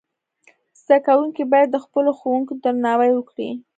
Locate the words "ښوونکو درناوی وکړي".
2.19-3.49